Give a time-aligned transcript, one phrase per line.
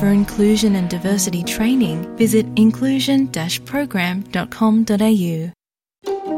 [0.00, 5.50] For inclusion and diversity training, visit inclusion-program.com.au.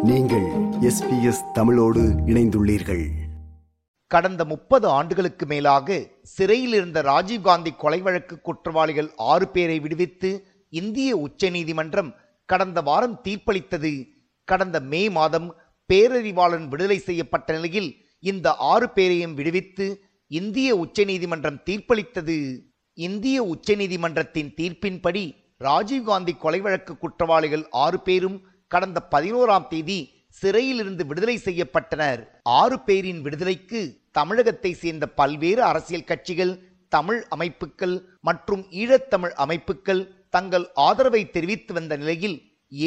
[0.02, 0.44] நீங்கள்
[0.80, 3.10] SBS தமிழோடு இணைந்துள்ளீர்கள்.
[4.06, 12.14] கடந்த முப்பது ஆண்டுகளுக்கு மேலாக சிறையில் இருந்த ராஜீவ்காந்தி கொலை வழக்கு குற்றவாளிகள் ஆறு பேரை விடுவித்து இந்திய உச்சநீதிமன்றம்
[12.44, 14.08] கடந்த வாரம் தீர்ப்பளித்தது.
[14.44, 15.54] கடந்த மே மாதம்
[15.92, 22.66] பேரறிவாளன் விடுதலை செய்யப்பட்ட நிலையில் இந்த ஆறு பேரையும் விடுவித்து இந்திய உச்சநீதிமன்றம் தீர்ப்பளித்தது.
[23.06, 25.24] இந்திய உச்சநீதிமன்றத்தின் தீர்ப்பின்படி
[25.66, 28.38] ராஜீவ்காந்தி கொலை வழக்கு குற்றவாளிகள் ஆறு பேரும்
[28.70, 29.98] கடந்த பதினோராம் தேதி
[30.40, 32.20] சிறையிலிருந்து விடுதலை செய்யப்பட்டனர்.
[32.60, 33.80] ஆறு பேரின் விடுதலைக்கு
[34.18, 36.52] தமிழகத்தை சேர்ந்த பல்வேறு அரசியல் கட்சிகள்
[36.92, 40.02] தமிழ் அமைப்புகள் மற்றும் ஈழத்தமிழ் அமைப்புகள்
[40.36, 42.36] தங்கள் ஆதரவை தெரிவித்து வந்த நிலையில்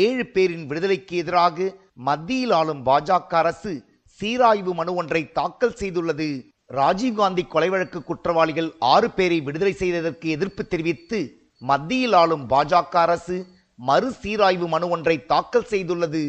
[0.06, 1.68] ஏழு பேரின் விடுதலைக்கு எதிராக
[2.10, 3.74] மத்தியில் ஆளும் பாஜக அரசு
[4.20, 6.30] சீராய்வு மனு ஒன்றை தாக்கல் செய்துள்ளது.
[6.78, 11.20] ராஜீவ்காந்தி கொலை வழக்கு குற்றவாளிகள் ஆறு பேரை விடுதலை செய்ததற்கு எதிர்ப்பு தெரிவித்து
[11.62, 13.38] மத்தியில் ஆளும் பாஜக அரசு
[13.80, 16.24] மறு சீராய்வு மனு ஒன்றை தாக்கல் செய்துள்ளது.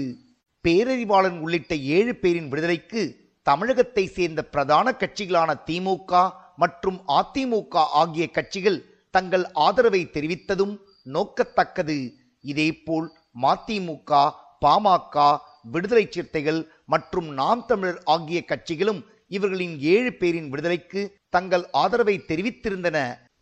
[0.64, 3.02] பேரறிவாளன் உள்ளிட்ட ஏழு பேரின் விடுதலைக்கு
[3.46, 6.22] தமிழகத்தை சேர்ந்த பிரதான கட்சிகளான திமுக
[6.62, 8.78] மற்றும் அதிமுக ஆகிய கட்சிகள்
[9.14, 10.74] தங்கள் ஆதரவை தெரிவித்ததும்
[11.14, 11.98] நோக்கத்தக்கது.
[12.44, 13.08] இதேபோல்
[13.44, 14.20] மதிமுக
[14.64, 15.16] பாமக
[15.72, 16.60] விடுதலை சிறுத்தைகள்
[16.92, 19.00] மற்றும் நாம் தமிழர் ஆகிய கட்சிகளும்
[19.36, 21.02] இவர்களின் ஏழு பேரின் விடுதலைக்கு
[21.34, 22.98] தங்கள் ஆதரவை தெரிவித்திருந்தன.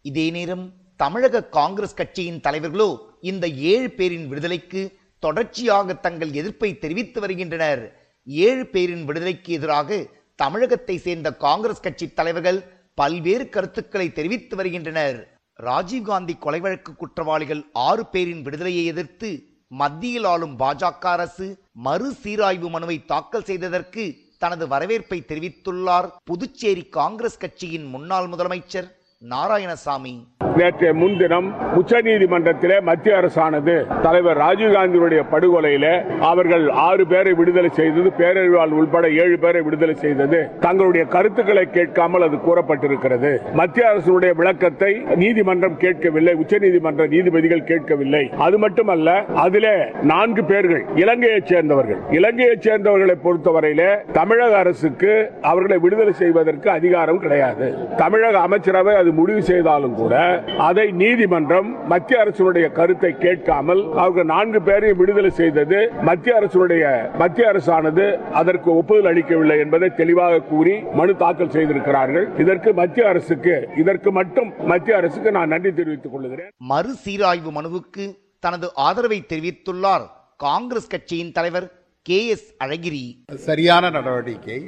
[0.08, 0.64] இதே நேரம்
[1.02, 2.91] தமிழக காங்கிரஸ் கட்சியின் தலைவர்களோ
[3.30, 4.83] இந்த ஏழு பேரின் விடுதலைக்கு
[5.22, 7.83] தொடர்ச்சியாக தங்கள் எதிர்ப்பை தெரிவித்து வருகின்றனர்.
[8.27, 9.98] ஏழு பேரின் விடுதலைக்கு எதிராக
[10.39, 12.61] தமிழகத்தை சேர்ந்த காங்கிரஸ் கட்சி தலைவர்கள்
[12.98, 15.18] பல்வேறு கருத்துக்களை தெரிவித்து வருகின்றனர்.
[15.58, 19.30] ராஜீவ்காந்தி கொலை வழக்கு குற்றவாளிகள் ஆறு பேரின் விடுதலையை எதிர்த்து
[19.80, 21.46] மத்தியில் ஆளும் பாஜக அரசு
[21.86, 24.05] மறு சீராய்வு மனுவை தாக்கல் செய்ததற்கு
[24.42, 26.08] தனது வரவேற்பை தெரிவித்துள்ளார்.
[26.24, 28.89] புதுச்சேரி காங்கிரஸ் கட்சியின் முன்னாள் முதலமைச்சர்
[29.29, 30.13] நாராயணசாமி.
[30.57, 35.86] நேற்றைய முன்தினம் உச்சநீதிமன்றத்திலே மத்திய அரசானது தலைவர் ராஜீவ்காந்தியுடைய படுகொலையில
[36.20, 40.48] அவர்கள் ஆறு பேரை விடுதலை செய்தது பேரறிவாள் உள்பட ஏழு பேரை விடுதலை செய்தது.
[40.61, 43.53] தங்களுடைய கருத்துக்களை கேட்காமல் அது கூறப்பட்டிருக்கிறது.
[43.53, 48.31] மத்திய அரசுடைய விளக்கத்தை நீதிமன்றம் கேட்கவில்லை உச்சநீதிமன்ற நீதிபதிகள் கேட்கவில்லை.
[48.39, 52.01] அது மட்டுமல்ல அதிலே நான்கு பேர்கள் இலங்கையைச் சேர்ந்தவர்கள்.
[52.11, 57.97] இலங்கையைச் சேர்ந்தவர்களை பொறுத்தவரையில தமிழக அரசுக்கு அவர்களை விடுதலை செய்வதற்கு அதிகாரம் கிடையாது.
[57.97, 60.14] தமிழக அமைச்சரவை அது முடிவு செய்தாலும் கூட
[60.68, 65.78] அதை நீதிமன்றம் மத்திய அரசுடைய கருத்தை கேட்காமல் அவர்கள் நான்கு பேரையும் விடுதலை செய்தது
[66.08, 66.84] மத்திய அரசுடைய
[67.22, 68.06] மத்திய அரசானது
[68.40, 72.26] அதற்கு ஒப்புதல் அளிக்கவில்லை என்பதை தெளிவாக கூறி மனு தாக்கல் செய்திருக்கிறார்கள்.
[72.44, 76.50] இதற்கு மத்திய அரசுக்கு இதற்கு மட்டும் மத்திய அரசுக்கு நான் நன்றி தெரிவித்துக் கொள்கிறேன்.
[76.72, 78.06] மறு சீராய்வு மனுவுக்கு
[78.46, 80.06] தனது ஆதரவை தெரிவித்துள்ளார்
[80.46, 81.66] காங்கிரஸ் கட்சியின் தலைவர்
[82.06, 83.04] கே எஸ் அழகிரி.
[83.48, 84.60] சரியான நடவடிக்கை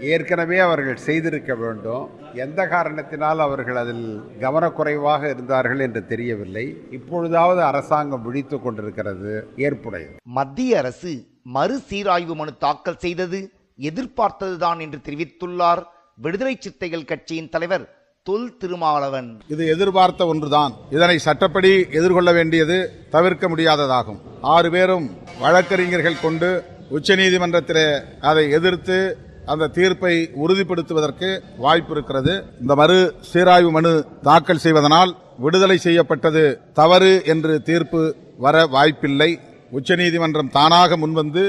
[0.00, 2.10] ஏற்கனவே அவர்கள் செய்திருக்க வேண்டும்.
[2.34, 6.76] எந்த காரணத்தினால் அவர்கள் அதில் கவனக்குறைவாக இருந்தார்கள் என்று தெரியவில்லை.
[6.90, 10.16] இப்பொழுதாவது அரசாங்கம் விழித்துக் கொண்டிருக்கிறது ஏற்புடையது.
[10.22, 13.50] மத்திய அரசு மறு சீராய்வு மனு தாக்கல் செய்தது
[13.80, 15.82] எதிர்பார்த்ததுதான் என்று தெரிவித்துள்ளார்
[16.16, 19.40] விடுதலை சிறுத்தைகள் கட்சியின் தலைவர் தொல் திருமாவளவன்.
[19.48, 20.74] இது எதிர்பார்த்த ஒன்றுதான்.
[20.90, 24.18] இதனை சட்டப்படி எதிர்கொள்ள வேண்டியது தவிர்க்க முடியாததாகும்.
[24.40, 29.16] ஆறு பேரும் வழக்கறிஞர்கள் கொண்டு உச்சநீதிமன்றத்திலே அதை எதிர்த்து
[29.52, 31.28] அந்த தீர்ப்பை உறுதிப்படுத்துவதற்கு
[31.64, 32.34] வாய்ப்பு இருக்கிறது.
[32.62, 32.98] இந்த மறு
[33.30, 33.92] சீராய்வு மனு
[34.28, 35.12] தாக்கல் செய்வதனால்
[35.44, 36.44] விடுதலை செய்யப்பட்டது
[36.80, 38.02] தவறு என்று தீர்ப்பு
[38.44, 39.30] வர வாய்ப்பில்லை.
[39.78, 41.44] உச்சநீதிமன்றம் தானாக முன்வந்து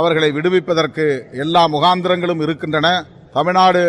[0.00, 1.06] அவர்களை விடுவிப்பதற்கு
[1.44, 2.88] எல்லா முகாந்திரங்களும் இருக்கின்றன.
[3.36, 3.82] தமிழ்நாடு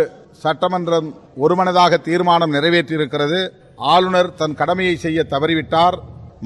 [0.44, 1.07] சட்டமன்றம்
[1.44, 3.41] ஒருமனதாக தீர்மானம் நிறைவேற்றியிருக்கிறது.
[3.94, 5.98] ஆளுநர் தன் கடமையை செய்ய தவறிவிட்டார்.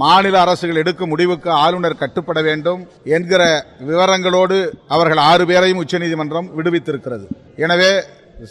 [0.02, 2.82] மாநில அரசுகள் எடுக்கும் முடிவுக்கு ஆளுநர் கட்டுப்பட வேண்டும்
[3.18, 3.42] என்கிற
[3.90, 4.58] விவரங்களோடு
[4.96, 7.26] அவர்கள் ஆறு பேரையும் உச்சநீதிமன்றம் விடுவித்திருக்கிறது.
[7.66, 7.92] எனவே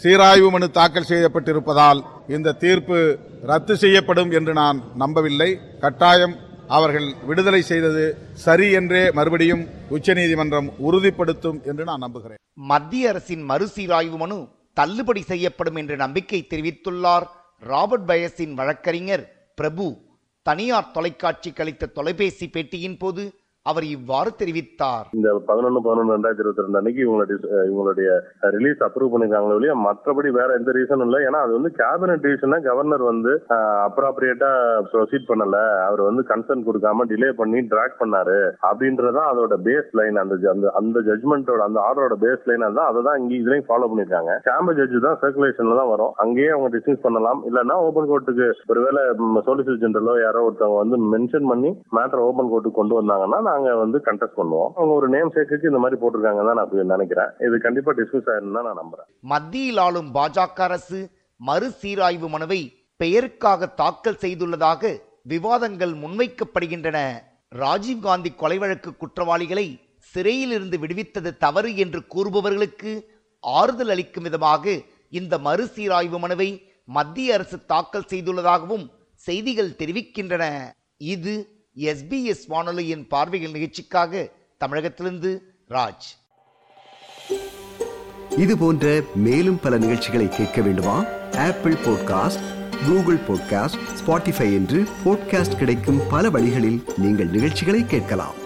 [0.01, 1.99] சீராய்வு மனு தாக்கல் செய்யப்பட்டிருப்பதால்
[2.35, 2.97] இந்த தீர்ப்பு
[3.51, 5.49] ரத்து செய்யப்படும் என்று நான் நம்பவில்லை.
[5.83, 6.35] கட்டாயம்
[6.77, 8.05] அவர்கள் விடுதலை செய்தது
[8.45, 9.63] சரி என்றே மறுபடியும்
[9.97, 12.41] உச்சநீதிமன்றம் உறுதிப்படுத்தும் என்று நான் நம்புகிறேன்.
[12.71, 14.39] மத்திய அரசின் மறுசீராய்வு மனு
[14.79, 17.27] தள்ளுபடி செய்யப்படும் என்று நம்பிக்கை தெரிவித்துள்ளார்
[17.63, 19.25] ராபர்ட் பயஸின் வழக்கறிஞர்
[19.61, 19.87] பிரபு
[20.49, 23.23] தனியார் தொலைக்காட்சி கழித்த தொலைபேசி பேட்டியின் போது
[23.69, 25.07] அவர் இவ்வாறு தெரிவித்தார்.
[25.17, 27.37] இந்த பதினொன்னு பதினொன்று ரெண்டாயிரத்தி இருபத்தி ரெண்டு அன்னைக்கு இவங்களுடைய
[27.69, 28.09] இவங்களுடைய
[28.57, 31.19] ரிலீஸ் அப்ரூவ் பண்ணிருக்காங்களே ஒழிய மற்றபடி வேற எந்த ரீசனும் இல்லை.
[31.27, 33.33] ஏன்னா அது வந்து கேபினட் டிசிஷனை கவர்னர் வந்து
[33.87, 34.51] அப்ராப்ரியேட்டா
[34.91, 35.57] ப்ரொசீட் பண்ணல.
[35.87, 38.37] அவர் வந்து கன்சர்ன் கொடுக்காம டிலே பண்ணி டிராக் பண்ணாரு.
[38.69, 43.19] அப்படின்றதான் அதோட பேஸ் லைன் அந்த அந்த அந்த ஜட்மெண்டோட அந்த ஆர்டரோட பேஸ் லைன் தான் அதை தான்.
[43.21, 46.13] இங்கே இதுலயும் ஃபாலோ பண்ணிருக்காங்க சாம்பர் ஜட்ஜ் தான் சர்க்குலேஷன்ல தான் வரும்.
[46.25, 47.41] அங்கேயே அவங்க டிஸ்மிஸ் பண்ணலாம்.
[47.49, 49.03] இல்லைன்னா ஓபன் கோர்ட்டுக்கு ஒருவேளை
[49.49, 54.39] சொலிசிட்டர் ஜெனரலோ யாரோ ஒருத்தவங்க வந்து மென்ஷன் பண்ணி மேட்டர் ஓபன் கோர்ட்டுக்கு கொண்டு வந்தாங்கன்னா நாங்க வந்து கண்டெஸ்ட்
[54.39, 54.71] பண்ணுவோம்.
[54.77, 57.31] அவங்க ஒரு நேம் சேர்க்கு இந்த மாதிரி போட்டிருக்காங்க தான் நான் நினைக்கிறேன்.
[57.47, 59.07] இது கண்டிப்பா டிஸ்மிஸ் ஆயிருந்தா நான் நம்புறேன்.
[59.33, 60.99] மத்தியில் ஆளும் பாஜக அரசு
[61.39, 62.61] மறுசீராய்வு மனுவை
[62.99, 64.91] பெயருக்காக தாக்கல் செய்துள்ளதாக
[65.31, 66.99] விவாதங்கள் முன்வைக்கப்படுகின்றன.
[67.63, 69.67] ராஜீவ்காந்தி கொலை வழக்கு குற்றவாளிகளை
[70.13, 72.91] சிறையிலிருந்து விடுவித்தது தவறு என்று கூறுபவர்களுக்கு
[73.43, 74.75] ஆறுதல் அளிக்கும் விதமாக
[75.19, 76.49] இந்த மறுசீராய்வு மனுவை
[76.97, 78.85] மத்திய அரசு தாக்கல் செய்துள்ளதாகவும்
[79.27, 80.43] செய்திகள் தெரிவிக்கின்றன.
[81.13, 81.33] இது
[81.77, 86.07] எஸ்பிஎஸ் வானொலியின் பார்வைகள் நிகழ்ச்சிக்காக தமிழகத்திலிருந்து ராஜ்.
[88.37, 91.05] இது போன்ற மேலும் பல நிகழ்ச்சிகளை கேட்க வேண்டுமா?
[91.31, 92.43] Apple podcast
[92.87, 98.45] Google podcast Spotify என்று பாட்காஸ்ட் கிடைக்கும் பல வழிகளில் நீங்கள் நிகழ்ச்சிகளை கேட்கலாம்.